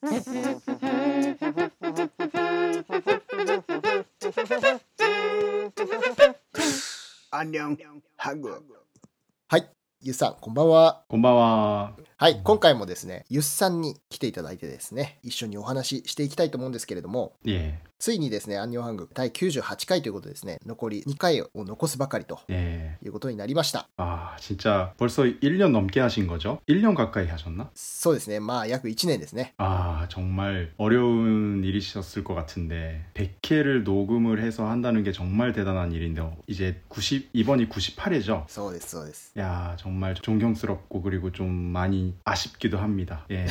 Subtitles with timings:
[0.00, 0.06] ア
[7.42, 7.78] ンニョン
[8.16, 8.62] ハグ
[9.48, 9.68] はい。
[10.00, 11.02] ゆっさんこんばんは。
[11.08, 11.96] こんばんは。
[12.16, 12.40] はい。
[12.44, 17.72] 今回もですねゆっさんに来ていただいてですね一緒にお話ししていきたいと思うんですけれども、yeah.
[17.99, 22.97] ついにですね、アンニョンハング第98回ということでですね、残り2回を残すばかりと 예.
[23.01, 23.87] いうことになりました。
[23.95, 26.59] 아, 진짜 벌써 1년 넘게 하신 거죠?
[26.67, 27.69] 1년 가까이 하셨나?
[27.75, 29.53] そうですね、まあ約1年ですね。
[29.57, 36.81] 아, 정말 어려운 일이셨을 것 같은데 100회를 녹음을 해서 한다는 게 정말 대단한 일인데 이제
[36.89, 38.43] 90 이번이 98회죠?
[38.49, 39.31] そうです、そうです。
[39.39, 43.25] 야, 정말 존경스럽고 그리고 좀 많이 아쉽기도 합니다.
[43.31, 43.45] 예.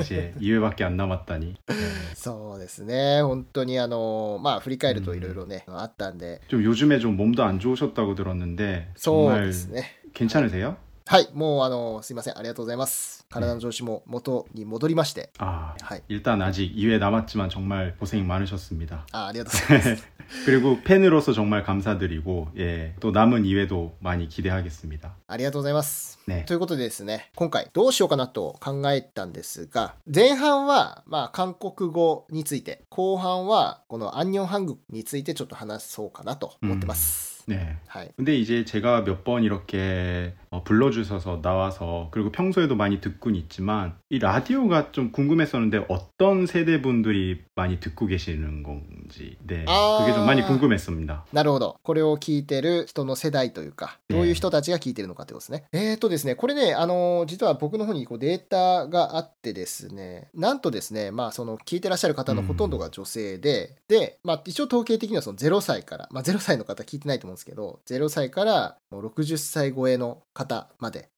[0.00, 1.56] 이제 2회밖에 안 남았다니.
[1.70, 1.74] 예.
[2.14, 9.82] そうですね、本当にあ の、まあ振り返るといろいろね、あったんで、 좀 요즘에 좀 몸도 안 좋으셨다고 들었는데 そう 정말 ですね。
[10.14, 10.76] 괜찮으세요?
[11.08, 13.24] はい、もうあの、すいません、ありがとうございます。
[13.30, 16.02] 体の調子も元に戻りまして、 아, はい。
[16.08, 19.06] 일단 아직 2회 남았지만 정말 고생 많으셨습니다.
[19.12, 20.04] あありがとうございます。
[20.44, 25.14] 그리고 팬으로서 정말 감사드리고 예, 또 남은 2회도 많이 기대하겠습니다.
[25.28, 26.18] ありがとうございます。
[26.26, 26.44] 네.
[26.44, 37.39] ということでですね、今回どうしようかなと考えたんですが、前半は、まあ、韓国語について、後半は、このアンニョンハングについてちょっと話そうかなと思ってます。
[37.48, 37.76] 네.
[37.86, 38.10] はい。
[38.16, 44.18] 근데 이제 제가 몇 번 이렇게 어, 불러주셔서 나와서 그리고 평소에도 많이 듣곤 있지만 이
[44.18, 49.98] 라디오가 좀 궁금했었는데 어떤 세대 분들이 많이 듣고 계시는 건지 네 아.
[50.00, 51.26] 그게 좀 많이 궁금했습니다.
[51.32, 51.76] なるほど。
[51.84, 55.64] これを聞いてる人の世代というか、ええどういう人たちが聞いてるのかってことですね。
[55.72, 71.09] えーとですね、これね、あのー実は僕の方にこうデータがあってですね、なんとですね、まあ、その聞いてらっしゃる方のほとんどが女性で、で、まあ、一応統計的にはその0歳から、まあ、0歳の方聞いてないと思うんですけど、 けどですけど0歳からもう60歳超えの方まで、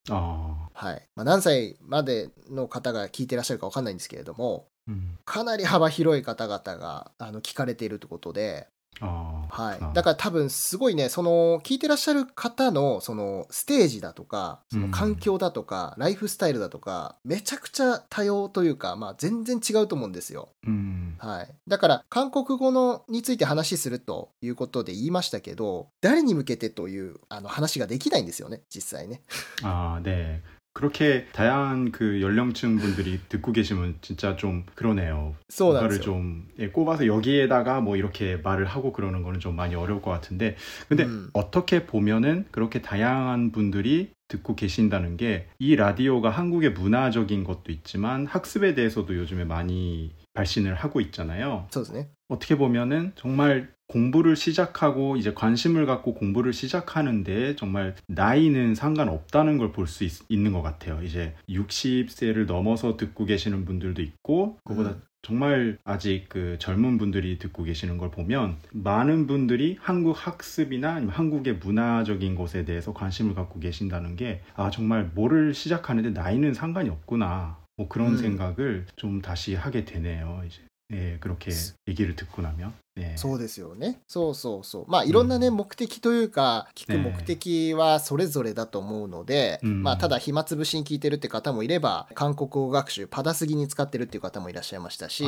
[0.74, 1.08] はい。
[1.16, 8.68] まあ、何歳までの方が聞いてらっしゃるか分かんないんですけれども、うん、かなり幅広い方々があの聞かれているということで
[9.00, 29.22] はい、だから多分すごいねその聞いてらっしゃる方のそのステージだとかその環境だとか、うん、ライフスタイルだとかめちゃくちゃ多様というか、まあ、全然違うと思うんですよ、うん、はい、だから韓国語のについて話するということで言いましたけど誰に向けてというあの話ができないんですよね実際ね。
[29.64, 30.42] あで
[30.74, 35.36] 그렇게 다양한 그 연령층 분들이 듣고 계시면 진짜 좀 그러네요.
[35.74, 40.12] 그거를 좀 예, 꼽아서 여기에다가 뭐 이렇게 말을 하고 그러는 거는 좀 많이 어려울 것
[40.12, 40.56] 같은데
[40.90, 41.30] 근데 음.
[41.34, 48.74] 어떻게 보면은 그렇게 다양한 분들이 듣고 계신다는 게 이 라디오가 한국의 문화적인 것도 있지만 학습에
[48.74, 51.68] 대해서도 요즘에 많이 발신을 하고 있잖아요.
[51.94, 52.10] 네.
[52.28, 59.88] 어떻게 보면은 정말 공부를 시작하고 이제 관심을 갖고 공부를 시작하는데 정말 나이는 상관없다는 걸 볼
[59.88, 61.02] 수 있는 것 같아요.
[61.04, 65.02] 이제 60세를 넘어서 듣고 계시는 분들도 있고 그보다 음.
[65.22, 72.36] 정말 아직 그 젊은 분들이 듣고 계시는 걸 보면 많은 분들이 한국 학습이나 한국의 문화적인
[72.36, 78.14] 것에 대해서 관심을 갖고 계신다는 게 아 정말 뭐를 시작하는데 나이는 상관이 없구나 뭐 그런
[78.14, 78.18] 음.
[78.18, 80.62] 생각을 좀 다시 하게 되네요 이제
[80.92, 81.52] 예 그렇게
[81.88, 82.74] 얘기를 듣고 나면
[83.16, 84.02] そうですよね。
[84.08, 84.86] そうそうそう。
[84.88, 95.26] まあいろんなね、うん、目的というか聞く目的はそれぞれだと思うので、ね、まあただ暇つぶしに聞いてるって方もいれば韓国語学習パダスギに使ってるっていう方もいらっしゃいましたし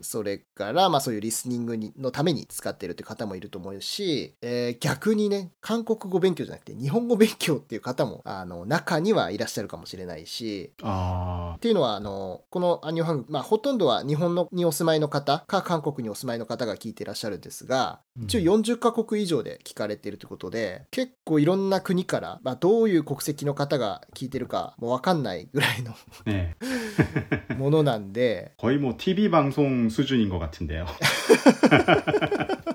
[0.00, 25.93] それからまあそういうリスニングにのために使ってるって方もいると思うし、えー、逆にね韓国語勉強じゃなくて日本語勉強っていう方もあの中にはいらっしゃるかもしれないしっていうのはあのこのアニョハング、まあ、ほとんどは日本のにお住まいの方か韓国にお住まいの方が聞いてらっしゃるんですが一応40カ国以上で聞かれているということで結構いろんな国から、まあ、どういう国籍の方が聞いてるかもう分かんないぐらいの
[26.25, 26.55] 네.
[27.57, 30.85] ものなんで 거의 뭐 TV 방송 수준인 것 같은데요.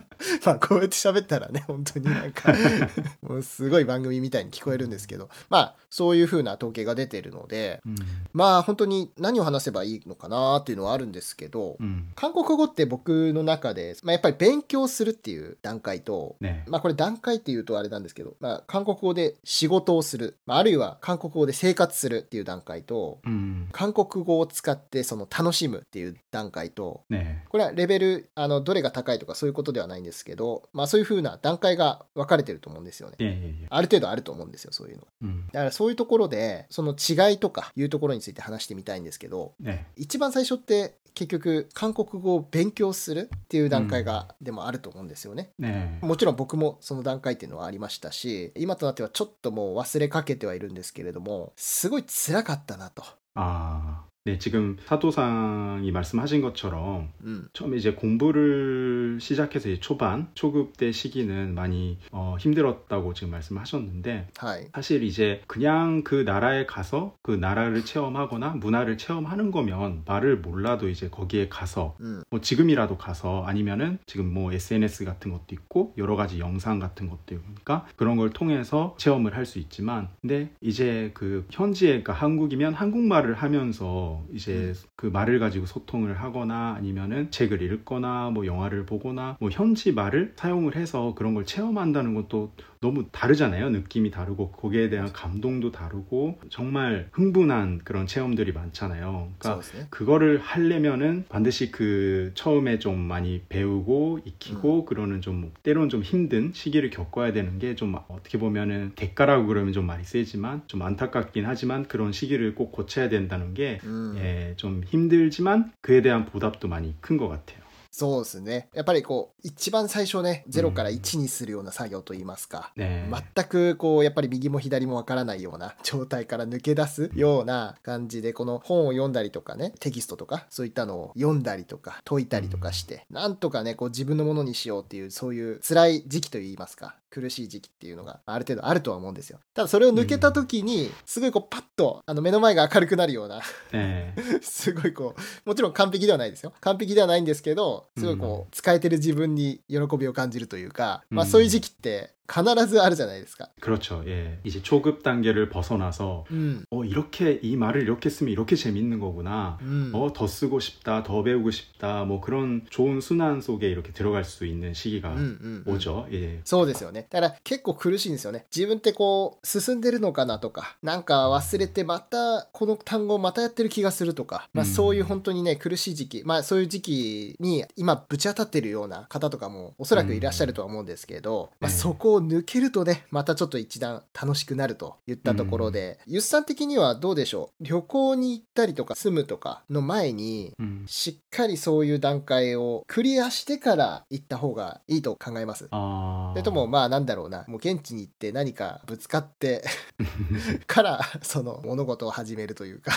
[0.46, 2.54] まあこうやって喋ったらね 本当になんか
[3.22, 7.96] もうすごい番組みたいに聞こえるんですけどまあそういう風な統計が出てるので、うん、
[8.34, 33.68] まあ本当に何を話せばいいのかなっていうのはあるんですけど、うん、韓国語って僕の中で、まあ、やっぱり勉強するっていう段階と、ね、まあこれ段階っていうとあれなんですけど、まあ、韓国語で仕事をする、まあ、あるいは韓国語で生活するっていう段階と、うん、韓国語を使ってその楽しむっていう段階と、ね、これはレベルあのどれが高いとかそういうことではないんですけどけど、まあ、そういうふうな段階が分かれてると思うんですよね。
[33.70, 53.04] ある程度あると思うんですよそういうの、うん、だからそういうところでその違いとかいうところについて話してみたいんですけど、ね、一番最初って結局韓国語を勉強するっていう段階が、でもあると思うんですよね、うんね、もちろん僕もその段階っていうのはありましたし今となってはちょっともう忘れかけてはいるんですけれどもすごい辛かったなと。
[53.36, 57.46] あ 네, 지금 사도상이 말씀하신 것처럼 음.
[57.52, 64.62] 처음에 이제 공부를 시작해서 이제 초반, 초급 때 시기는 많이 어, 힘들었다고 지금 말씀하셨는데 하이.
[64.74, 71.10] 사실 이제 그냥 그 나라에 가서 그 나라를 체험하거나 문화를 체험하는 거면 말을 몰라도 이제
[71.10, 72.24] 거기에 가서 음.
[72.30, 77.36] 뭐 지금이라도 가서 아니면은 지금 뭐 SNS 같은 것도 있고 여러 가지 영상 같은 것도
[77.36, 82.74] 있고 그러니까 그런 걸 통해서 체험을 할 수 있지만 근데 이제 그 현지에 그러니까 한국이면
[82.74, 84.74] 한국말을 하면서 이제 음.
[84.96, 90.76] 그 말을 가지고 소통을 하거나 아니면은 책을 읽거나 뭐 영화를 보거나 뭐 현지 말을 사용을
[90.76, 93.70] 해서 그런 걸 체험한다는 것도 너무 다르잖아요.
[93.70, 99.32] 느낌이 다르고 거기에 대한 감동도 다르고 정말 흥분한 그런 체험들이 많잖아요.
[99.40, 104.86] 그러니까 그거를 하려면은 반드시 그 처음에 좀 많이 배우고 익히고 음.
[104.86, 109.86] 그러는 좀 때론 좀 힘든 시기를 겪어야 되는 게 좀 어떻게 보면은 대가라고 그러면 좀
[109.86, 114.16] 많이 세지만 좀 안타깝긴 하지만 그런 시기를 꼭 고쳐야 된다는 게좀 음.
[114.18, 117.63] 예, 힘들지만 그에 대한 보답도 많이 큰 것 같아요.
[117.96, 118.70] そうですね。
[118.74, 122.72] やっぱりこう、一番最初ね、0から1にするような作業といいますか。
[122.76, 123.04] 네.
[123.36, 143.42] 全くこうやっぱり右も左もわからないような 状態から抜け出すような感じでこの本を読んだりとかねテキストとかそういったのを読んだりとか解いたりとかしてなんとかねこう自分のものにしようっていうそういう辛い時期といいますか苦しい時期っていうのがある程度あるとは思うんですよただそれを抜けた時にすごいこうパッとあの目の前が明るくなるような
[143.72, 144.14] 네.
[144.42, 145.14] すごいこ
[145.46, 151.32] うもちろん完璧ではないですよ完璧ではないんですけどすごいこう使えてる自分に喜びを感じるというか、まあ、うん。
[151.32, 153.49] そういう時期って必ずあるじゃないですか。
[153.61, 154.03] 그렇죠.
[154.07, 154.39] 예.
[154.45, 159.59] 이제 초급 단계를 벗어나서 うん、 어, 이렇게 이 말을 이렇게 쓰면 이렇게 재밌는 거구나.
[159.63, 164.25] うん、 어, 더 쓰고 싶다, 더 배우고 싶다, 뭐 그런 좋은 순환 속에 이렇게 들어갈
[164.25, 166.07] 수 있는 시기가 うんうんうん 오죠.
[166.13, 166.43] 예.
[166.45, 167.07] そうですよね。
[167.09, 168.45] だから結構苦しいんですよね。
[168.55, 190.85] 自分ってこう進んでるのかなとか、なんか忘れてまたこの単語をまたやってる気がするとか、まあうんそういう本当にね苦しい時期、まあそういう時期に今ぶち当たってるような方とかもおそらくいらっしゃるとは思うんですけど、まあうんそこ を抜けるとね、またちょっと一段楽しくなるといったところで、ゆっさん的にはどうでしょう旅行に行ったりとか住むとかの前に、 음.
[190.87, 195.69] しっかりそういう段階をクリアしてから行った方がいいと考えます。
[195.71, 196.31] 아.
[196.33, 199.65] それともまあなんだろうなもう現地に行って何かぶつかって
[200.67, 202.93] からその物事を始めるというか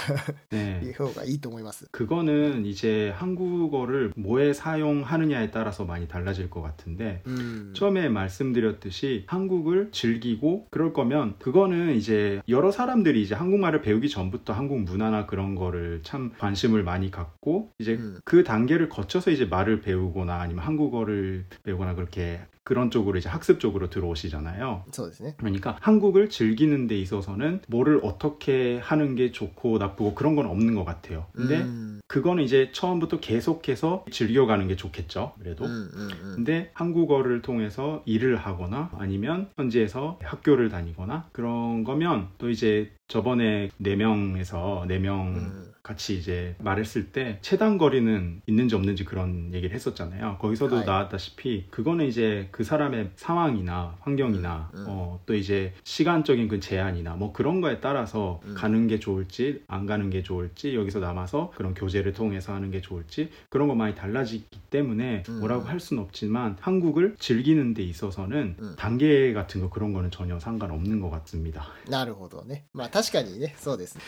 [0.52, 0.82] 네.
[0.84, 1.88] いう方がいいと思います。
[1.92, 10.69] 그거는 이제 한국어를 뭐에 사용하느냐에 따라서 많이 달라질 것 같은데 うん、 처음에 말씀드렸듯이 한국을 즐기고
[10.71, 16.33] 그럴 거면 그거는 이제 여러 사람들이 이제 한국말을 배우기 전부터 한국 문화나 그런 거를 참
[16.39, 18.19] 관심을 많이 갖고 이제 음.
[18.25, 23.91] 그 단계를 거쳐서 이제 말을 배우거나 아니면 한국어를 배우거나 그렇게 그런 쪽으로 이제 학습 쪽으로
[23.91, 24.83] 들어오시잖아요.
[24.83, 25.09] 그렇죠.
[25.37, 30.85] 그러니까 한국을 즐기는 데 있어서는 뭐를 어떻게 하는 게 좋고 나쁘고 그런 건 없는 것
[30.85, 31.27] 같아요.
[31.33, 32.01] 근데 음.
[32.09, 35.35] 그거는 이제 처음부터 계속해서 즐겨가는 게 좋겠죠.
[35.39, 35.65] 그래도.
[35.65, 36.33] 음, 음, 음.
[36.35, 43.96] 근데 한국어를 통해서 일을 하거나 아니면 현지에서 학교를 다니거나 그런 거면 또 이제 저번에 네
[43.96, 50.38] 명에서 네 명 うん、 같이 이제 말했을 때 최단 거리는 있는지 없는지 그런 얘기를 했었잖아요.
[50.40, 50.86] 거기서도 아이.
[50.86, 54.86] 나왔다시피 그거는 이제 그 사람의 상황이나 환경이나 음, 음.
[54.88, 58.54] 어, 또 이제 시간적인 그 제한이나 뭐 그런 거에 따라서 음.
[58.56, 63.32] 가는 게 좋을지 안 가는 게 좋을지 여기서 남아서 그런 교제를 통해서 하는 게 좋을지
[63.50, 65.40] 그런 거 많이 달라지기 때문에 음.
[65.40, 68.76] 뭐라고 할 수는 없지만 한국을 즐기는 데 있어서는 음.
[68.78, 71.66] 단계 같은 거 그런 거는 전혀 상관없는 것 같습니다.
[71.90, 72.66] なるほどね。
[72.74, 73.99] まあ 確かにね、そうです。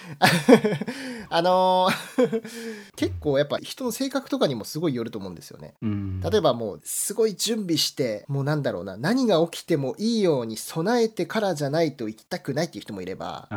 [1.28, 2.42] あのー、
[2.96, 5.74] 結構やっぱ人の性格とかにもすごいよると思うんですよね。
[5.82, 13.48] うん、例えばもうすごい準備して、もうなんだろうな、何が起きてもいいように備えてからじゃないと行きたくないっていう人もいれば、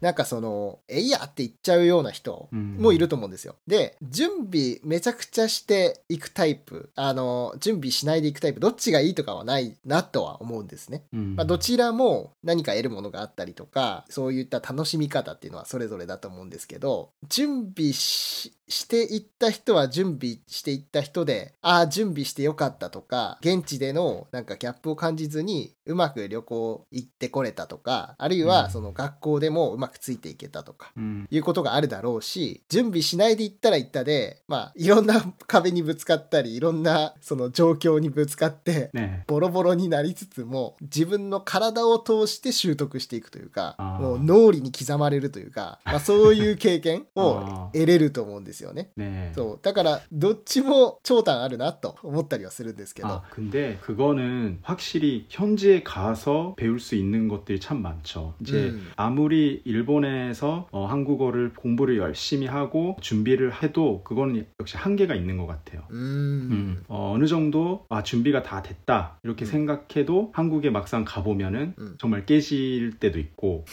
[0.00, 3.56] なんかその、えいやって言っちゃうような人もいると思うんですよ。
[3.66, 11.02] うん、で、準備めちゃくちゃしていくタイプ、あのー、準備しないでいくタイプ、どっちがいいとかはないなとは思うんですね。
[11.12, 31.26] うん、まあ、どちらも何か得るものがあったりとか、そういった楽しみ方っていうのはそれぞれだと思うんですけど準備ししていった人は準備していった人でああ準備してよかったとか現地でのなんかギャップを感じずにうまく旅行行ってこれたとかあるいうんはその学校でもうまくついていけたとか 음.
[31.30, 39.24] いうことがあるだろうし準備しないで行ったら行ったでまあいろんな壁にぶつかったりいろんなその状況にぶつかって 네.
[39.26, 48.89] ボロボロになりつつも自分の体を通して習得していくというかもう脳裏に刻まれるというか、まあ、そういう経験を得れると思うんですですよね。
[48.97, 49.31] 네.
[49.35, 58.33] そうだからどっちも長短あるなと思ったりはするんですけど、 아, 근데 그거는 확실히 현지에 가서 배울 수 있는 것들이 참 많죠.
[58.41, 58.89] 이제 음.
[58.95, 65.83] 아무리 일본에서 어, 한국어를 공부를 열심히 하고 준비를 해도 그거는 역시 한계가 있는 것 같아요.
[65.89, 69.47] うーん 음, 어, 어느 정도 아, 준비가 다 됐다 이렇게 음.
[69.47, 71.95] 생각해도 한국에 막상 가보면은 음.
[71.99, 73.65] 정말 깨질 때도 있고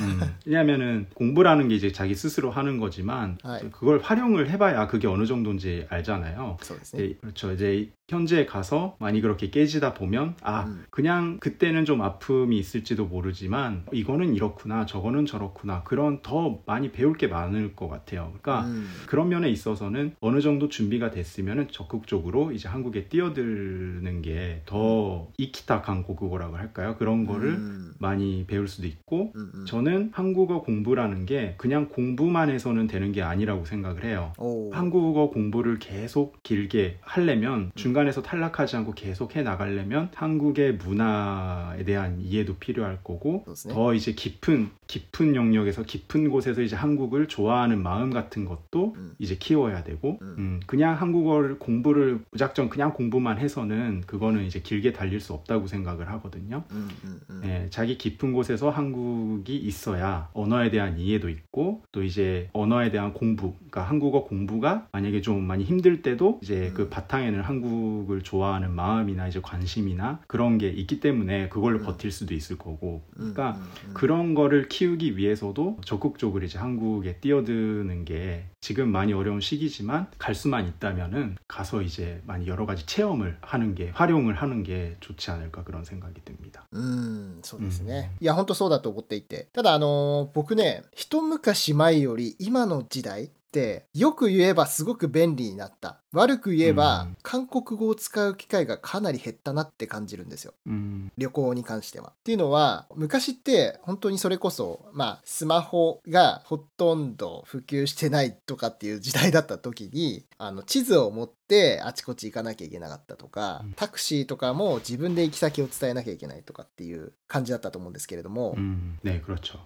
[0.00, 3.60] 음, 왜냐하면은 공부라는 게 이제 자기 스스로 하는 거지만 아이.
[3.70, 6.57] 그걸 활용 활용을 해봐야 그게 어느 정도인지 알잖아요.
[6.59, 6.75] 그렇죠.
[6.75, 6.97] 그렇죠.
[6.99, 7.51] 예, 그렇죠.
[7.53, 10.85] 이제 현재에 가서 많이 그렇게 깨지다 보면 아 음.
[10.91, 17.27] 그냥 그때는 좀 아픔이 있을지도 모르지만 이거는 이렇구나 저거는 저렇구나 그런 더 많이 배울 게
[17.27, 18.31] 많을 것 같아요.
[18.41, 18.87] 그러니까 음.
[19.07, 25.33] 그런 면에 있어서는 어느 정도 준비가 됐으면 적극적으로 이제 한국에 뛰어드는 게더 음.
[25.37, 26.95] 이키타 강고국어라고 할까요?
[26.99, 27.93] 그런 거를 음.
[27.97, 29.65] 많이 배울 수도 있고 음, 음.
[29.65, 34.33] 저는 한국어 공부라는 게 그냥 공부만 해서는 되는 게 아니라고 생각을 해요.
[34.37, 34.71] 오.
[34.71, 42.19] 한국어 공부를 계속 길게 하려면 중간 공간에서 탈락하지 않고 계속 해 나가려면 한국의 문화에 대한
[42.19, 48.45] 이해도 필요할 거고 더 이제 깊은 깊은 영역에서 깊은 곳에서 이제 한국을 좋아하는 마음 같은
[48.45, 49.15] 것도 음.
[49.17, 50.35] 이제 키워야 되고 음.
[50.37, 50.59] 음.
[50.67, 56.63] 그냥 한국어를 공부를 무작정 그냥 공부만 해서는 그거는 이제 길게 달릴 수 없다고 생각을 하거든요.
[56.71, 62.91] 음, 음, 네, 자기 깊은 곳에서 한국이 있어야 언어에 대한 이해도 있고 또 이제 언어에
[62.91, 68.71] 대한 공부, 그러니까 한국어 공부가 만약에 좀 많이 힘들 때도 이제 그 바탕에는 한국을 좋아하는
[68.71, 73.59] 마음이나 이제 관심이나 그런 게 있기 때문에 그걸로 버틸 수도 있을 거고, 그러니까
[73.93, 80.34] 그런 거를 키 우기 위해서도 적극적으로 이제 한국에 뛰어드는 게 지금 많이 어려운 시기지만 갈
[80.34, 85.64] 수만 있다면은 가서 이제 많이 여러 가지 체험을 하는 게 활용을 하는 게 좋지 않을까
[85.64, 86.66] 그런 생각이 듭니다.
[86.72, 88.12] うん、そうですね。
[88.20, 89.48] いや、本当そうだと思っていて。
[89.52, 96.00] ただ、あのー僕ね、一昔前より今の時代って、よく言えばすごく便利になった。
[96.13, 102.09] 悪く言えば、うん、韓国語を使う機会がかなり減ったなって感じるんですよ、うん、旅行に関しては。
[102.09, 118.99] っていうのは昔って本当にそれこそ、まあ、スマホがほとんど普及してないとかっていう時代だった時にあの地図を持ってあちこち行かなきゃいけなかったとか、タクシーとかも自分で行き先を伝えなきゃいけないとかっていう感じだったと思うんですけれども、うん。
[119.03, 119.21] ね、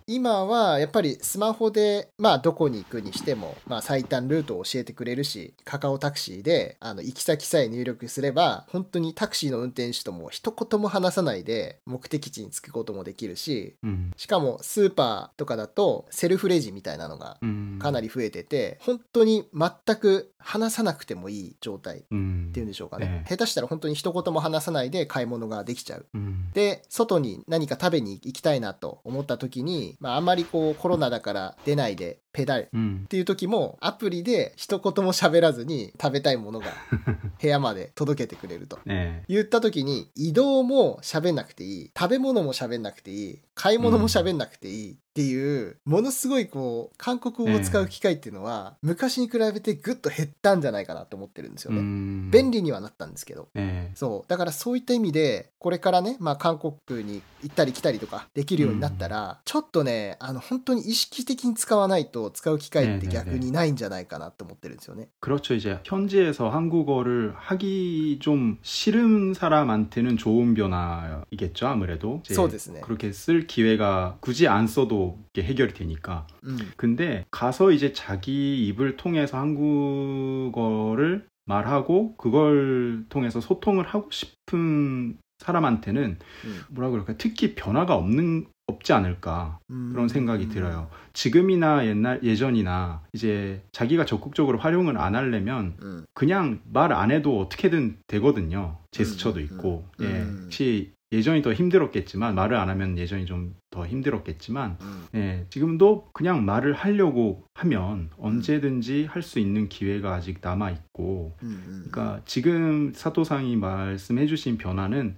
[0.06, 17.38] 今はやっぱりスマホで、まあ、どこに行くにしても、まあ、最短ルートを教えてくれるしカカオタクシーで、あの、行き先さえ入力すれば、本当にタクシーの運転手とも一言も話さないで、目的地に着くこともできるし、うん、しかもスーパーとかだと、セルフレジみたいなのが
[17.80, 23.26] かなり増えてて、本当に全く話さなくてもいい状態っていうんでしょうかね。
[23.28, 26.06] 下手したら本当に一言も話さないで買い物ができちゃう。
[26.14, 32.62] うん、で、外に何か食べに行きたいなと思った時に、まあ、あんまりこうコロナだから出ないでペダル。
[32.66, 36.68] っ 음, ていう時もアプリで一言も喋らずに食べたいものが
[37.42, 38.78] 部屋まで届けてくれると。
[38.86, 41.92] 네, 言った時に移動も喋んなくていい。
[41.98, 43.40] 食べ物も喋んなくていい。
[43.56, 51.81] 買い物も喋んなくていいっていう、ものすごいこう韓国語を使う機会っていうのは、昔に比べてぐっと減ったんじゃないかなと思ってるんですよね。
[51.81, 65.09] 음, 便利にはなったんですけど 네, そうだからそういった意味でこれからね、まあ、韓国に行ったり来たりとかできるようになったら、ちょっとねあの本当に意識的に使わないと使う機会って逆にないんじゃないかなと思ってるんですよね。
[65.21, 65.53] 그렇죠.
[65.55, 71.67] 이제 현지에서 한국어를 하기 좀 싫은 사람한테는 좋은 변화이겠죠.
[71.67, 72.81] 아무래도 이제 そうですね。
[72.81, 76.28] 그렇게 쓸 기회가 굳이 안 써도 바로 해결이 되니까.
[76.44, 76.58] 음.
[76.76, 86.62] 근데 가서 이제 자기 입을 통해서 한국어를 말하고 그걸 통해서 소통을 하고 싶은 사람한테는 음.
[86.70, 89.92] 뭐라 그럴까 특히 변화가 없는 없지 않을까 음.
[89.94, 90.50] 그런 생각이 음.
[90.50, 90.90] 들어요.
[91.14, 96.06] 지금이나 옛날 예전이나 이제 자기가 적극적으로 활용을 안 하려면 음.
[96.14, 98.80] 그냥 말 안 해도 어떻게든 되거든요.
[98.92, 100.06] 제스처도 음, 음, 있고 음.
[100.06, 105.06] 예, 혹시 예전이 더 힘들었겠지만 말을 안 하면 예전이 좀 더 힘들었겠지만 음.
[105.14, 109.08] 예, 지금도 그냥 말을 하려고 하면 언제든지 음.
[109.08, 111.86] 할수 있는 기회가 아직 남아 있고 음, 음.
[111.92, 112.22] 그러니까 음.
[112.26, 115.18] 지금 사토상이 말씀해주신 변화는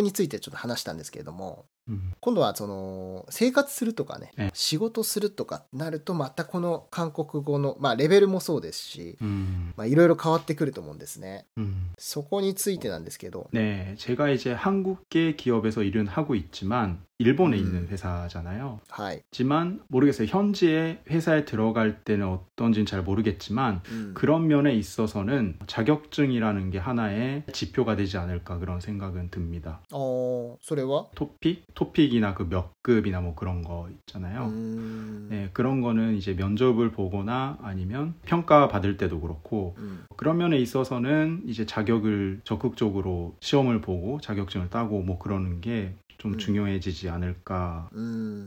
[0.01, 1.67] についてちょっと話したんですけれども。
[1.88, 11.92] うん今度はその生活するとかねええ仕事するとかなるとまたこの韓国語の、まあ、レベルもそうですし음, まあいろいろ変わってくると思うんですね 음.
[11.98, 17.62] そこについてなんですけど 네, 제가 이제 한국계 기업에서 일은 하고 있지만 일본에 음.
[17.62, 18.80] 있는 회사잖아요.
[18.90, 20.26] はい、 하지만 모르겠어요.
[20.28, 27.96] 현지에 회사에 들어갈 때는 어떤지는 잘 모르겠지만 うん、 그런 면에 있어서는 자격증이라는 게 하나의 지표가
[27.96, 29.80] 되지 않을까 그런 생각은 듭니다.
[29.92, 34.47] あーそれは 토픽, 토픽이나 그 몇 급이나 뭐 그런 거 있잖아요.
[34.47, 35.27] 음...
[35.29, 40.03] 네, 그런 거는 이제 면접을 보거나 아니면 평가 받을 때도 그렇고 음...
[40.17, 46.37] 그런 면에 있어서는 이제 자격을 적극적으로 시험을 보고 자격증을 따고 뭐 그러는 게좀 음.
[46.37, 47.87] 중요해지지 않을까는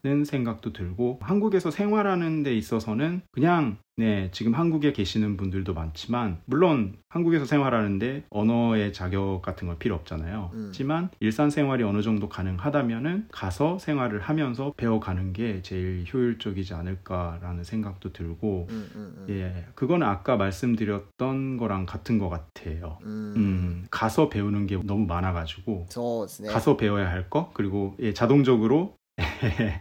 [0.04, 0.25] 음.
[0.25, 7.45] 생각도 들고 한국에서 생활하는 데 있어서는 그냥 네, 지금 한국에 계시는 분들도 많지만 물론 한국에서
[7.45, 10.51] 생활하는데 언어의 자격 같은 건 필요 없잖아요.
[10.53, 10.65] 음.
[10.69, 18.13] 하지만 일상 생활이 어느 정도 가능하다면은 가서 생활을 하면서 배워가는 게 제일 효율적이지 않을까라는 생각도
[18.13, 19.27] 들고 음, 음, 음.
[19.31, 22.99] 예, 그건 아까 말씀드렸던 거랑 같은 것 같아요.
[23.05, 25.87] 음, 음 가서 배우는 게 너무 많아가지고
[26.43, 26.49] 네.
[26.49, 28.97] 가서 배워야 할 거 그리고 예, 자동적으로
[29.61, 29.81] 예,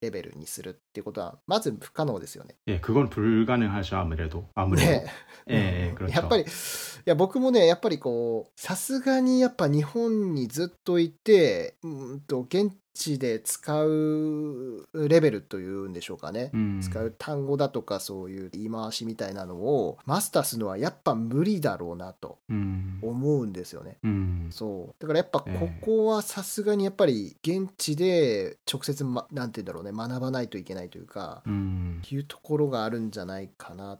[0.00, 2.56] レベルにするっていうことはまず不可能ですよね。
[2.66, 5.06] 예, 그건 불가능하죠 아무래도 아무래도 ね
[5.48, 6.12] 예, 예, 그렇죠.
[6.14, 6.46] やっぱりい
[7.04, 16.50] や僕もねやっぱりこうさすがにやっぱ日本にずっといてうんと現地で使うレベルというんでしょうかね。
[16.52, 23.96] 음, 使う単語だとかそういう言い回しみたいなのをマスターするのはやっぱ無理だろうなと 음, 思うんですよね。
[24.04, 33.99] 음, そうだからやっぱこええこはさすがにやっぱり現地で直接、ま、なんて言うんだろう ね学ばないといけないというか 음, いうところがあるんじゃないかな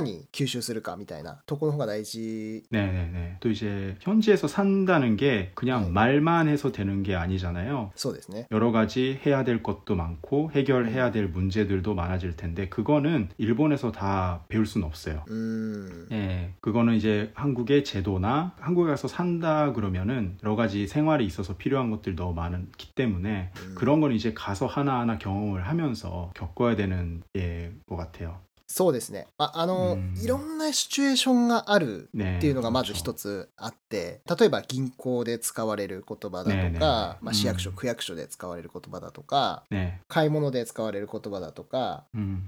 [0.00, 3.36] に吸収するかみたいなところの方が大事 네네네.
[3.40, 5.90] 또 이제 현지에서 산다는 게 그냥 네.
[5.90, 7.92] 말만 해서 되는 게 아니잖아요.
[7.94, 8.46] そうですね。
[8.50, 14.66] 여러 가지 해야 될 것도 많고 해결해야 될 문제들도 많아질 텐데 그거는 일본에서 다 배울
[14.66, 15.24] 수는 없어요.
[15.28, 16.08] うーん。
[16.12, 22.16] 예, 그거는 이제 한국의 제도나 한국에 가서 산다 그러면은 여러 가지 생활에 있어서 필요한 것들이
[22.16, 27.96] 너무 많기 때문에 うん 그런 건 이제 가서 하나하나 경험을 하면서 겪어야 되는 예, 것
[27.96, 28.40] 같아요.
[28.73, 29.27] そうですね。
[29.37, 39.61] まあ、あの、うん、いろんなシチュエーションがあるっていうのがまず一つあって、ね、例えば銀行で使われる言葉だとか、ねね、まあ、市役所、うん、区役所で使われる言葉だとか、
[40.07, 42.05] 買い物で使われる言葉だとか、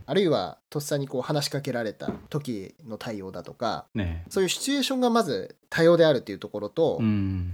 [0.07, 3.85] あるいはとっさにこう話しかけられた時の対応だとか、
[4.29, 6.99] そういうシチュエーションがまず多様であるっていうところと、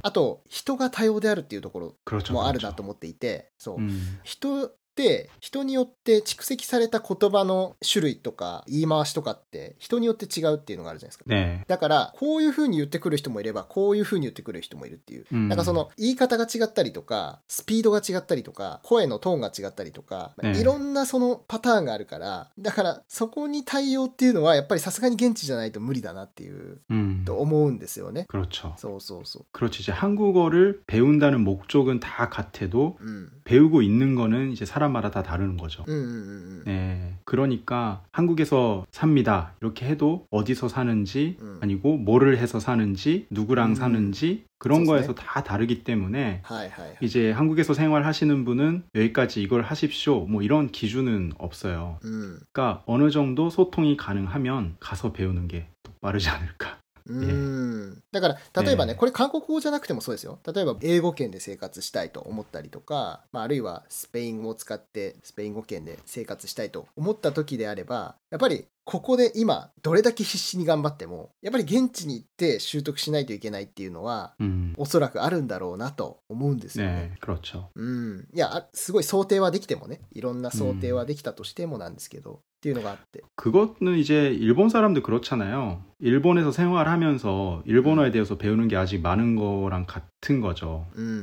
[0.02, 1.96] あと人が多様であるっていうところ
[2.30, 3.80] もあるなと思っていて、そう、
[4.24, 11.25] 人って人によって蓄積された言葉の種類とか言い回しとかって人によって違うっていうのがあるじゃないですか。
[11.27, 15.27] 네, だからこういう風に言ってくる人もいればこういう風に言ってくる人もいるっていう。
[15.31, 28.25] 음, なんかその言い方が違ったりとかスピードが違ったりとか声のトーンが違ったりとか、ええいろんなそのパターンがあるからだからそこに対応っていうのはやっぱりさすがに現地じゃないと無理だなっていう 음, と思うんですよね。
[28.31, 28.75] 그렇죠.
[28.79, 29.83] そうそうそ 그렇죠.
[29.83, 33.05] 이제 한국어를 배운다는 목적은 다 같아도 う。
[33.05, 33.29] うん。
[33.45, 35.84] 배우고 있는 거는 이제 사 사람마다 다 다르는 거죠.
[35.88, 37.16] 음, 음, 음, 음, 네.
[37.26, 39.54] 그러니까 한국에서 삽니다.
[39.62, 46.42] 이렇게 해도 어디서 사는지 아니고 뭐를 해서 사는지 누구랑 사는지 그런 거에서 다 다르기 때문에
[46.44, 46.96] 하이, 하이, 하이.
[47.02, 52.00] 이제 한국에서 생활하시는 분은 여기까지 이걸 하십시오 뭐 이런 기준은 없어요.
[52.02, 55.68] 그러니까 어느 정도 소통이 가능하면 가서 배우는 게
[56.02, 56.81] 빠르지 않을까.
[57.08, 58.04] うん。
[58.12, 60.40] だから例えばね、ええこれ韓国語じゃなくてもそうですよ。
[60.46, 74.75] 例えば英語圏で生活したいと思ったりとか、まあ、あるいはスペイン語を使ってスペイン語圏で生活したいと思った時であればやっぱりここで今どれだけ必死に頑張ってもやっぱり現地に行って習得しないといけないっていうのは 음.
[74.77, 77.17] おそらくあるんだろうなと思うんですよね。
[77.17, 77.65] 네, 그렇죠.
[77.75, 83.25] うん、いやあすごい想定はできてもねいろんな想定はできたとしてもなんですけど、っていうのがあって。
[83.35, 85.83] 그것은 이제 일본 사람도 그렇잖아요.
[85.99, 90.87] 일본에서 생활하면서 일본어에 대해서 배우는 게 아직 많은 거랑 같은 거죠.
[90.95, 91.19] うんうんう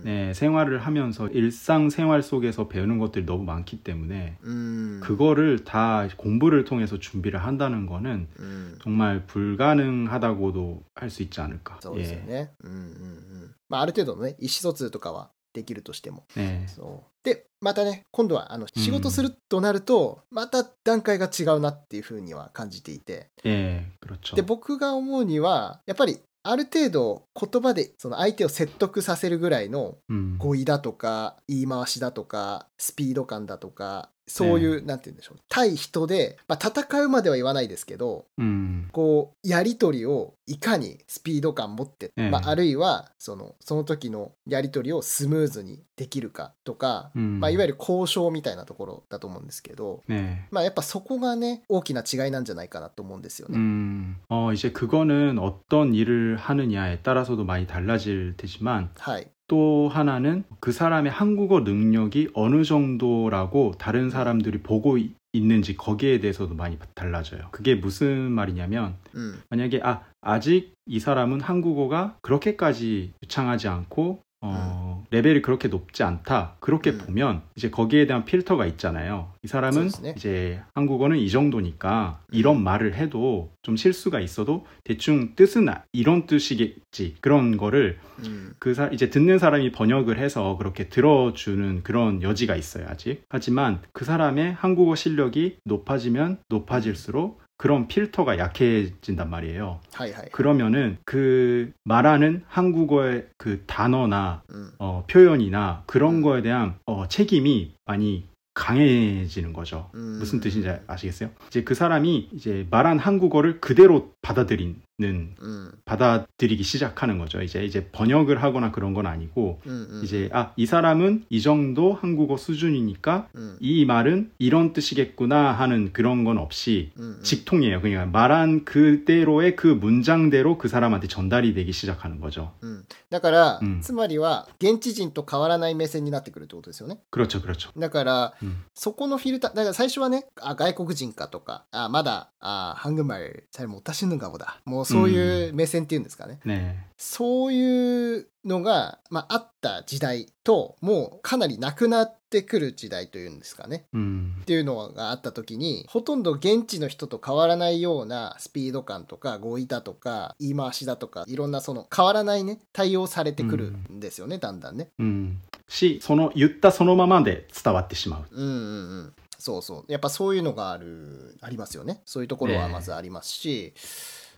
[0.00, 0.02] ん。
[0.04, 5.00] 네, 생활을 하면서 일상생활 속에서 배우는 것들이 너무 많기 때문에 うん。
[5.02, 8.78] 그거를 다 공부를 통해서 준비를 한다는 거는 うん。
[8.82, 11.78] 정말 불가능하다고도 할 수 있지 않을까.
[11.80, 12.30] そうですよ 예.
[12.30, 12.52] ね。
[12.62, 13.54] うんうんうん。
[13.68, 16.24] まあある程度のね意思疎通とかはできるとしても。
[16.36, 16.68] 네.
[16.68, 24.36] そうでまたね今度はあの仕事するとなると、また段階が違うなっていうふうには感じていて 예, 그렇죠.
[24.36, 50.38] で僕が思うにはやっぱりある程度言葉でその相手を説得させるぐらいの 음, 語彙だとか言い回しだとかスピード感だとか そういう、なんて言うんでしょう対人で、まあ、戦うまでは言わないですけど 음, こうやり取りをいかにスピード感持って、ええまあ、あるいはそのその時のやり取りをスムーズにできるかとか、 음, まあ、いわゆる交渉みたいなところだと思うんですけど、 네.
[50.50, 53.56] まあ、やっぱそこがね大きな違いなんじゃないかなと思うんですよね。
[53.56, 60.71] 음, 어, 이제 그거는 어떤 일을 하느냐에 따라서도 많이 달라질 테지만 はい、 또 하나는 그
[60.71, 67.49] 사람의 한국어 능력이 어느 정도라고 다른 사람들이 보고 이- 있는지 거기에 대해서도 많이 달라져요.
[67.51, 75.41] 그게 무슨 말이냐면 うん、 만약에 아 아직 이 사람은 한국어가 그렇게까지 유창하지 않고 어, 레벨이
[75.43, 76.55] 그렇게 높지 않다.
[76.59, 76.97] 그렇게 음.
[76.97, 79.31] 보면 이제 거기에 대한 필터가 있잖아요.
[79.43, 79.89] 이 사람은.
[80.17, 82.35] 이제 한국어는 이 정도니까 음.
[82.35, 87.15] 이런 말을 해도 좀 실수가 있어도 대충 뜻은 아- 이런 뜻이겠지.
[87.21, 93.23] 그런 거를 うん、그 사, 이제 듣는 사람이 번역을 해서 그렇게 들어주는 그런 여지가 있어요, 아직.
[93.29, 99.81] 하지만 그 사람의 한국어 실력이 높아지면 높아질수록 그런 필터가 약해진단 말이에요.
[99.93, 100.25] 하이 하이.
[100.31, 104.71] 그러면은 그 말하는 한국어의 그 단어나 음.
[104.79, 106.21] 어, 표현이나 그런 음.
[106.23, 109.91] 거에 대한 어, 책임이 많이 강해지는 거죠.
[109.93, 110.17] 음.
[110.17, 111.29] 무슨 뜻인지 아시겠어요?
[111.49, 117.42] 이제 그 사람이 이제 말한 한국어를 그대로 받아들이는 うん、 받아들이기 시작하는 거죠.
[117.42, 122.36] 이제 이제 번역을 하거나 그런 건 아니고 うん、うん、 이제 아 이 사람은 이 정도 한국어
[122.38, 127.80] 수준이니까 うん、 이 말은 이런 뜻이겠구나 하는 그런 건 없이 うん、うん、 직통이에요.
[127.82, 132.52] 그러니까 말한 그대로의 그 문장대로 그 사람한테 전달이 되기 시작하는 거죠.
[132.62, 136.98] うんだから、うんつまりは現地人と変わらない目線になってくるってことですよね。
[137.10, 137.70] 그렇죠, 그렇죠.
[137.78, 138.64] だから、 음.
[138.74, 144.59] そこのフィルター、だから最初はね、あ外国人かとか、あまだ、あハングマル、잘못하시는 ぬ顔だ。
[144.65, 146.39] もうそういう目線っていうんですかね。
[146.45, 153.85] うん、ねそういうのが、まあ、あった時代と、もうかなりなくなってくる時代というんですかね。
[153.93, 164.89] うん、っていうのがあった時に、ほとんど現地の人と変わらないようなスピード感とか語彙だとか言い回しだとか、いろんなその変わらないね、対応されてくるんですよね、うん、だんだんね。
[164.99, 165.41] うん。
[165.67, 168.25] し、その言ったそのままで伝わってしまう。
[168.31, 168.57] うんうんう
[169.03, 169.13] ん。
[169.40, 169.92] そうそう。
[169.92, 172.00] やっぱそういうのがある、ありますよね。
[172.04, 173.72] そういうところはまずありますし、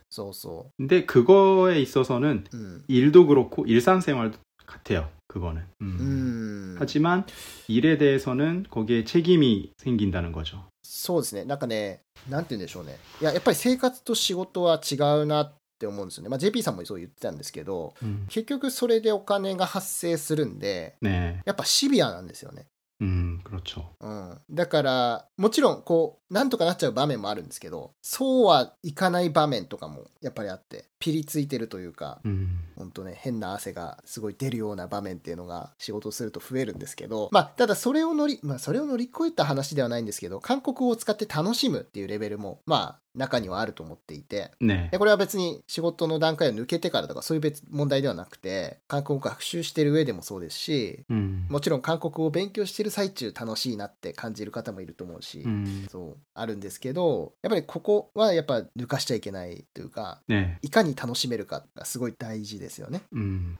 [0.09, 2.57] そうそ 근데 그거에 있어서는 う。
[2.57, 2.83] うん。
[2.87, 5.09] 일도 그렇고 일상생활도 같아요.
[5.27, 5.61] 그거는.
[5.79, 6.75] う 음.
[6.75, 6.75] ん。
[6.79, 7.25] 하지만
[7.67, 10.65] 일에 대해서는 거기에 책임이 생긴다는 거죠.
[10.83, 11.45] そうですね。
[11.45, 12.97] なんかね、なんて言うんでしょうね。
[13.21, 16.29] いや、やっぱり生活と仕事は違うなって思うんですよね。
[16.29, 18.25] まあ、JP さんもそう言ってたんですけど、 음.
[18.27, 21.39] 結局それでお金が発生するんで、 네.
[21.45, 22.65] やっぱシビアなんですよね。
[23.01, 23.95] 음, 그렇죠.
[24.01, 56.16] うん、だからもちろんこう うなんとかなっちゃう場面もあるんですけど、そうはいかない場面とかもやっぱりあって、ピリついてるというか、うん、ほんとね、変な汗がすごい出るような場面っていうのが仕事すると増えるんですけど、まあ、ただそれを乗り、まあ、それを乗り越えた話ではないんですけど、韓国語を使って楽しむっていうレベルも、まあ、中にはあると思っていて、ね、でこれは別に仕事の段階を抜けてからとかそういう別問題ではなくて韓国語学習してる上でもそうですし、うん、もちろん韓国語を勉強してる最中楽しいなって感じる方もいると思うし、うん、そう。
[56.32, 63.02] あるんですけどやっぱりここはやっぱ抜かしちゃいけないというか、ね、いかに楽しめるかがすごい大事ですよね。
[63.12, 63.58] うん、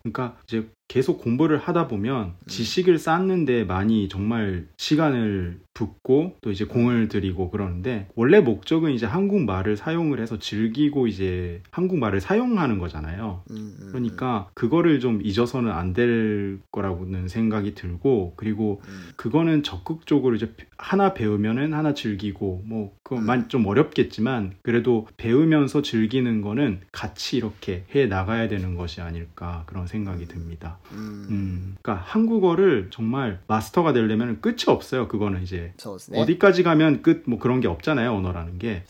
[0.87, 2.47] 계속 공부를 하다 보면 음.
[2.47, 9.77] 지식을 쌓는데 많이 정말 시간을 붓고 또 이제 공을 들이고 그러는데 원래 목적은 이제 한국말을
[9.77, 13.43] 사용을 해서 즐기고 이제 한국말을 사용하는 거잖아요.
[13.51, 18.83] 음, 음, 그러니까 그거를 좀 잊어서는 안 될 거라고는 생각이 들고 그리고
[19.17, 26.81] 그거는 적극적으로 이제 하나 배우면은 하나 즐기고 뭐 그건 좀 어렵겠지만 그래도 배우면서 즐기는 거는
[26.91, 30.74] 같이 이렇게 해 나가야 되는 것이 아닐까 그런 생각이 듭니다.
[30.93, 31.27] 음.
[31.31, 31.77] 음.
[31.83, 35.09] 그러니까 한국어를 정말 마스터가 되려면 끝이 없어요.
[35.09, 35.73] 그거는 이제
[36.21, 38.13] 어디까지 가면 끝 뭐 그런 게 없잖아요.
[38.15, 38.83] 언어라는 게.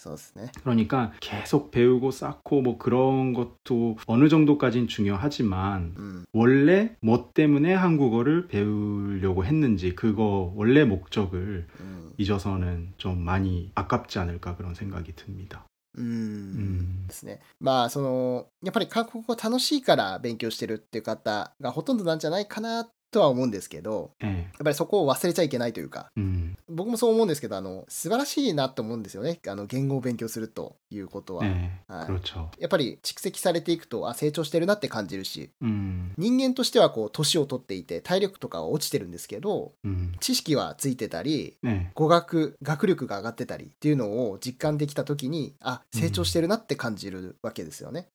[0.62, 6.24] 그러니까 계속 배우고 쌓고 뭐 그런 것도 어느 정도까지는 중요하지만 음.
[6.32, 12.10] 원래 뭐 때문에 한국어를 배우려고 했는지 그거 원래 목적을 음.
[12.16, 15.66] 잊어서는 좀 많이 아깝지 않을까 그런 생각이 듭니다.
[15.96, 16.04] うん。
[16.04, 17.06] 음.
[17.06, 17.40] ですね。
[17.60, 24.32] まあ、その、やっぱり韓国語楽しいから勉強してるっていう方がほとんどなんじゃないかなっとは思うんですけど、やっ
[24.64, 29.38] ぱりそこを忘れちゃいけないというか、うん、僕もそう思うんですけどあの素晴らしいなと思うんですよね。
[29.46, 48.08] あの言語を勉強するということは、えー、は、やっぱり蓄積されていくとあ成長してるなって感じるし、うん、人間としてはこう年を取っていて体力とかは落ちてるんですけど、うん、知識はついてたり、ね、語学学力が上がってたりっていうのを実感できた時にあ成長してるなって感じるわけですよね。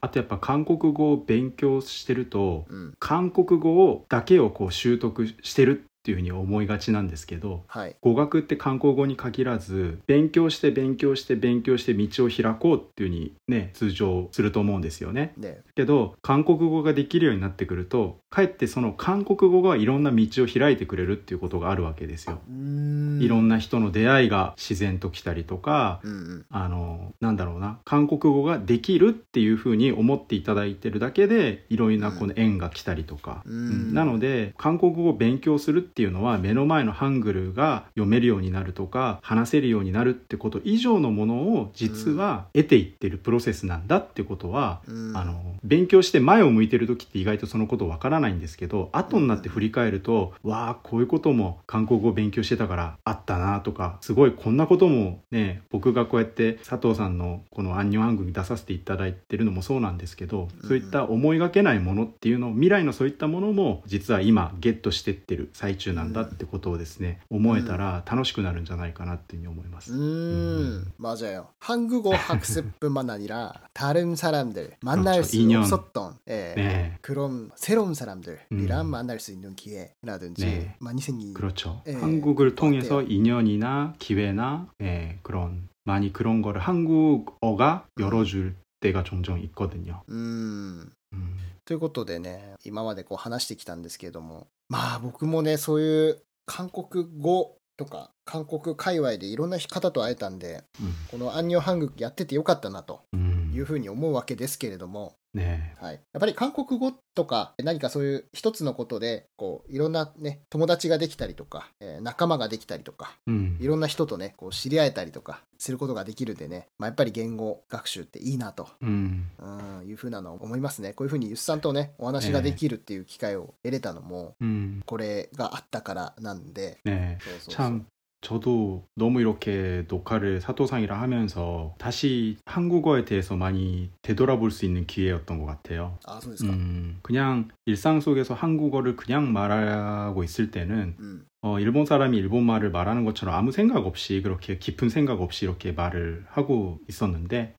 [0.00, 2.64] あとやっぱ韓国語を勉強してると、
[2.98, 7.96] 韓国語だけをこう習得してるっていうふうに思いがちなんですけどはい。
[8.00, 15.32] 語学って韓国語に限らず勉強して勉強して勉強して道を開こうっていうふうにね通常すると思うんですよね。
[15.36, 22.40] で、けど韓国語ができるようになってくるとかえってその韓国語がいろんな道を開いてくれるっていうことがあるわけですよ。
[22.48, 26.46] いろんな人の出会いが自然と来たりとかうんうん。
[26.50, 33.54] あのなんだろうな韓国語ができるっていうふうに思っていただいてるだけでいろいろなこの縁が来たりとか、うん。
[33.54, 33.94] うん。
[33.94, 45.16] なので韓国語を勉強するっていうのは目の前のハングルが読めるようになるとか話せるようになるってこと以上のものを実は得ていってるプロセスなんだってことは、うん。
[45.16, 69.91] あの勉強して前を向いてる時って意外とそのことわからないんですけど後になって振り返ると、わあこういうことも韓国語を勉強してたからあったなとかすごいこんなこともね僕がこうやって佐藤さんのこの「アンニョンハング」に出させていただいてるのもそうなんですけど、そういった思いがけないものっていうのを未来のそういったものも実は今ゲットしてってる最中なんだってことをですね思えたら楽しくなるんじゃないかなっていうふうに思います。
[69.93, 71.47] 음, 맞아요.
[71.59, 75.54] 한국어 학습뿐만 아니라 다른 사람들 만날 그렇죠.
[75.55, 75.63] 수 인연.
[75.63, 76.97] 없었던 예, 네.
[77.01, 78.85] 그런 새로운 사람들이랑 음.
[78.91, 80.75] 만날 수 있는 기회라든지 네.
[80.79, 81.81] 많이 생긴 그렇죠.
[81.87, 83.07] 예, 한국을 통해서 같아요.
[83.09, 90.03] 인연이나 기회나 예, 그런 많이 그런 거를 한국어가 열어줄 때가 종종 있거든요.
[90.07, 90.91] うん。
[91.13, 105.74] 음, ということでね、今までこう話してきたんですけれども、まあ僕もね、そういう韓国語とか、韓国界隈でいろんな方と会えたんで、 음, このアンニョンハングやっててよかったなと 음, いうふうに思うわけですけれども、 ね。
[105.80, 120.92] はい、やっぱり韓国語とか何かそういう一つのことでこういろんな、ね、友達ができたりとか、えー、仲間ができたりとか、うん、いろんな人とねこう知り合えたりとかすることができるんでね、まあ、やっぱり言語学習っていいなと、うん、うんいうふうなのを思いますね。
[120.92, 124.44] こういうふうにゆっさんとねお話ができるっていう機会を得れたのも、え。
[124.44, 127.86] ー、これがあったからなんで、ね、そうそうそう。
[128.20, 135.46] 저도 너무 이렇게 녹화를 사도상이라 하면서 다시 한국어에 대해서 많이 되돌아볼 수 있는 기회였던 것
[135.46, 135.98] 같아요.
[136.06, 141.26] 아, 음, 그냥 일상 속에서 한국어를 그냥 말하고 있을 때는 음.
[141.46, 145.70] 어, 일본 사람이 일본 말을 말하는 것처럼 아무 생각 없이 그렇게 깊은 생각 없이 이렇게
[145.70, 147.54] 말을 하고 있었는데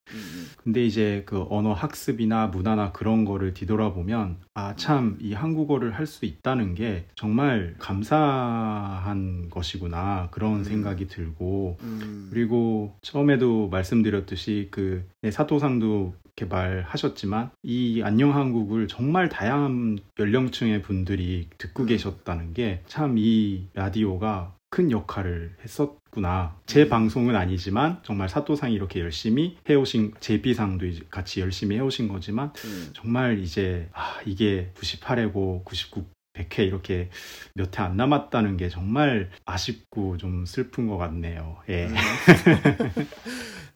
[0.61, 6.25] 근데 이제 그 언어 학습이나 문화나 그런 거를 뒤돌아보면 아 참 이 한국어를 할 수
[6.25, 10.63] 있다는 게 정말 감사한 것이구나 그런 음.
[10.65, 11.77] 생각이 들고.
[11.81, 12.27] 음.
[12.31, 21.47] 그리고 처음에도 말씀드렸듯이 그 네, 사토상도 이렇게 말하셨지만 이 안녕 한국을 정말 다양한 연령층의 분들이
[21.57, 21.87] 듣고 음.
[21.87, 26.55] 계셨다는 게 참 이 라디오가 큰 역할을 했었구나.
[26.67, 26.89] 제 음.
[26.89, 33.89] 방송은 아니지만 정말 사토상이 이렇게 열심히 해오신 이제 같이 열심히 해오신 거지만 うん、 정말 이제
[33.93, 36.05] 아, 이게 98회고 99
[36.37, 37.09] 100회 이렇게
[37.55, 41.57] 몇 회 안 남았다는 게 정말 아쉽고 좀 슬픈 것 같네요.
[41.69, 41.89] 예.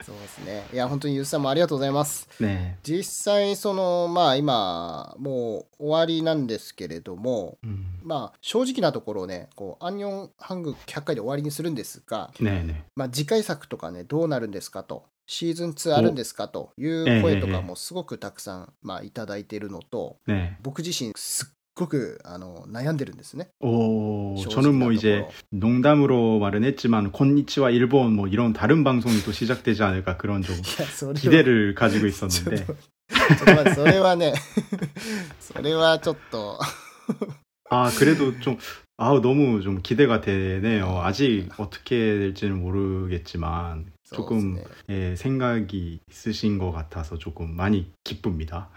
[0.03, 0.65] そうですね。
[0.73, 2.27] いや、本当にゆうさんもありがとうございます。
[2.39, 15.05] ね、実際、その、まあ、今、もう終わりなんですけれども、うん、まあ、正直なところね、こう、アンニョンハング100回で終わりにするんですが、ねねまあ、次回作とかね、どうなるんですかと。
[15.27, 20.17] シーズン2あるんですかという声とかもすごくたくさん、まあ、いただいているのと、
[20.61, 23.48] 僕自身すっ ごくあの悩んでるんですね。
[23.60, 28.52] 오, 正 저는 直な 뭐 とこ 이제 ろ 농담으로 말은 했지만 곤니치와 일본 뭐 이런
[28.54, 34.32] 다른 방송이 또 시작되지 않을까 그런 좀 いやそれは 기대를 가지고 ちょっと 있었는데 ちょっと待ってそれはね
[35.40, 36.58] それはちょっと
[37.70, 38.58] 아 그래도 좀
[38.98, 41.02] 아 너무 좀 기대가 되네요.
[41.04, 48.70] 아직 어떻게 될지는 모르겠지만 そう 조금 ですね 예, 생각이 있으신 것 같아서 조금 많이 기쁩니다.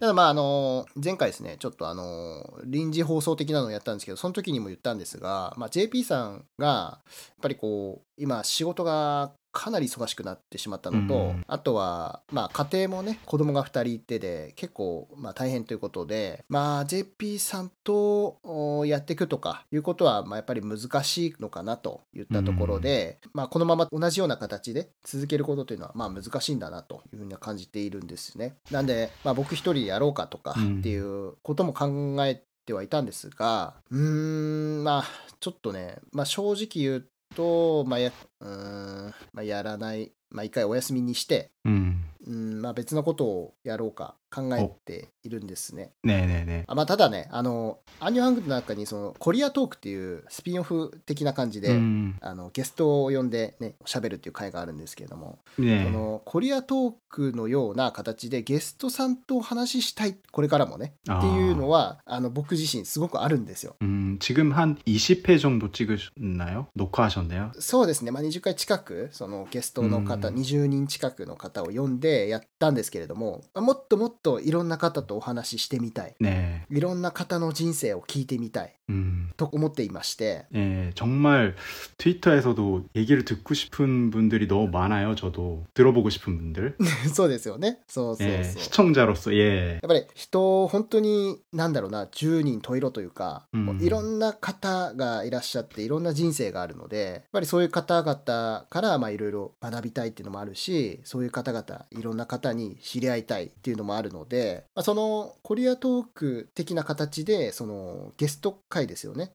[0.00, 7.02] ただまああの前回ですねちょっとあの臨時放送的なのをやったんですけどその時にも言ったんですが、まあ、JP さんがやっ
[7.42, 28.55] ぱりこう今仕事が かなり忙しくなってしまったのと、うんあとは、まあ、家庭もね子供が2人いてで結構、まあ、大変ということで、まあ、JP さんとおやっていくとかいうことは、まあ、やっぱり難しいのかなといったところで、まあ、このまま同じような形で続けることというのは、まあ、難しいんだなというふうには感じているんですね。
[28.71, 35.03] なんで、まあ、僕一人でやろうかとかっていうことも考えてはいたんですが、うーん、まあ、
[35.39, 41.95] ちょっとね、まあ、正直言うと、まあやうーんまあ、やらない、まあ、一回お休みにして、 음,
[42.25, 45.90] うんまあ、別のことをやろうか考えているんですね。
[46.04, 46.64] 네네네.
[46.68, 55.84] あまあ、ただね、あの、アンニュハングの中にそのコリアトークっていうスピンオフ的な感じで、 음, あのゲストを呼んでね、喋るっていう回があるんですけれども、 네.
[55.84, 63.74] そのコリアトークのような形でゲストさんとお話ししたい、これからもね、っていうのは、あの僕自身すごくあるんですよ。
[63.82, 66.66] 음, 지금 한 20회 정도 찍으셨나요?
[66.76, 67.50] 녹화하셨나요?
[67.58, 76.61] そうですね、まあ、20回近くそのゲストの方、うん20人近くの方を呼んでやったんですけれどももっともっと いろんな方とお話ししてみたい 네.
[76.69, 81.54] いろんな方の人生を聞いてみたい음, と思っていまして、 예, 정말
[81.98, 85.14] 트위터에서도 얘기를 듣고 싶은 분들이 너무 많아요.
[85.14, 86.76] 저도 들어보고 싶은 분들.
[87.14, 89.74] そうですよねそうそうそう、 예, 시청자로서 예.
[89.74, 109.31] やっぱり人本当になんだろうな10人十色というか、うんもういろんな方がいらっしゃっていろんな人生があるのでやっぱりそういう方々からまあいろいろ学びたいっていうのもあるしそういう方々いろんな方に知り合いたいっていうのもあるので、まあ、そのコリアトーク的な形でそのゲスト 回ですよね。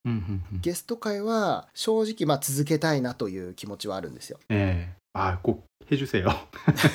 [0.61, 4.38] ゲスト回は正直まあ続けたいなという気持ちはあるんですよ。
[4.50, 6.33] えああ、こう、閉受性よ。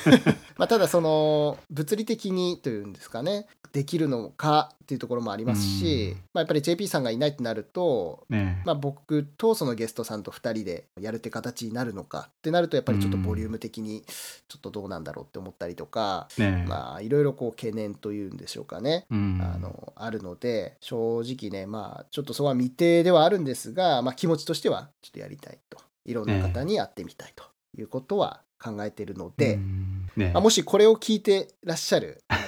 [0.56, 6.18] まあただその物理的にというんですかねできるのかっていうところもありますし、うん。
[6.32, 14.02] まあ、やっぱり JP さんがいないってなると、ねまあ、僕とそのゲストさんと2人でやるって形になるのかってなるとやっぱりちょっとボリューム的に
[14.48, 25.78] ちょっとどうなんだろうって思ったりとか、ね、まあいろいろこう懸念というんでしょうかね、うん、あのあるので正直ねまあちょっとそこは未定ではあるんですが、まあ、気持ちとしてはちょっとやりたいと。
[26.06, 27.42] いろんな方にやってみたいと。
[27.42, 29.96] ねいうことは考えているので、 음.
[30.16, 30.32] 네.
[30.32, 32.40] まあ、もしこれを聞いてらっしゃるあの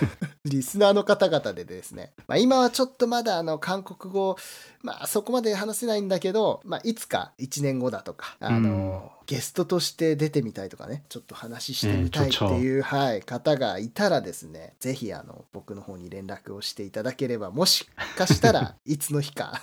[0.44, 4.36] リスナーの方々でですね、まあ、今はちょっとまだあの韓国語、
[4.82, 19.62] まあ、そこまで話せないんだけど、まあ、いつか1年後だとかあの、ゲストとして出てみたいとかねちょっと話してみたいっていう、はい、方がいたらですねぜひあの僕の方に連絡をしていただければもしかしたら いつの日か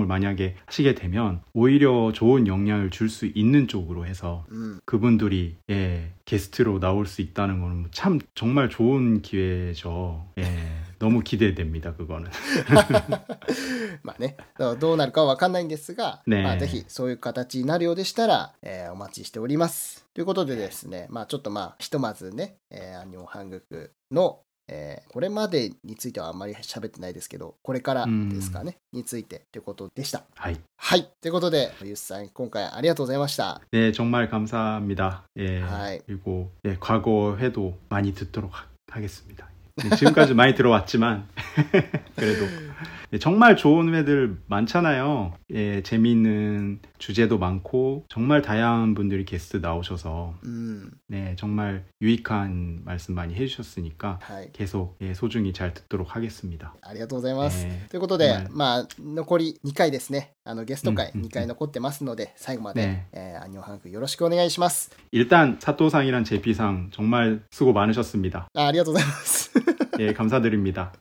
[0.00, 6.12] 을 만약에 하시게 되면 오히려 좋은 영향을 줄 수 있는 쪽으로 해서 うん、 그분들이 예,
[6.24, 10.26] 게스트로 나올 수 있다는 거는 참 정말 좋은 기회죠.
[10.38, 10.44] 예,
[10.98, 11.94] 너무 기대됩니다.
[11.94, 12.30] 그거는.
[14.02, 20.04] まあねどうどうなるかは分かんないんですが、ねまあ、ぜひそういう形になるようでしたら、えーお待ちしております。
[20.14, 30.24] ということでですね、まあ、ちょっとまあひとまずね、えー、アンニョンハングクの、 えーこれまでについてはあんまり喋ってないですけどこれからですかね、についてということでした。
[30.36, 30.56] 하이.
[30.78, 33.60] はいということでユースさん今回ありがとうございました。
[33.72, 35.24] 네, 정말 감사합니다.
[35.36, 35.60] 예.
[35.60, 36.00] 하이.
[36.06, 39.48] 그리고 예, 과거 회도 많이 듣도록 하, 하겠습니다.
[39.76, 41.26] 네, 지금까지 많이 들어왔지만
[42.16, 42.44] 그래도
[43.14, 45.34] 예, 정말 좋은 회들 많잖아요.
[45.52, 53.34] 예, 재미있는 주제도 많고 정말 다양한 분들이 게스트 나오셔서 うん、 네, 정말 유익한 말씀 많이
[53.34, 54.52] 해주셨으니까 はい。
[54.52, 56.74] 계속 예, 소중히 잘 듣도록 하겠습니다.
[56.80, 57.66] ありがとうございます。
[57.66, 60.32] えーということで、はいまあ、残り2回ですね。
[60.46, 64.90] あのゲスト回うんうんうん2回残ってますので、最後まで、ねえーアンニョンハンクよろしくお願いします。
[65.12, 68.48] 일단 사또상이란 제피상 정말 수고 많으셨습니다.
[68.54, 69.50] あありがとうございます。
[69.98, 70.92] 예, 감사드립니다.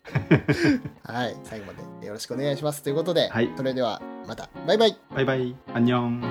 [1.03, 2.83] はい、最後までよろしくお願いします。
[2.83, 4.97] ということで、はいそれではまた、バイバイ。
[5.15, 5.55] 바이바이.
[5.73, 6.21] 안녕.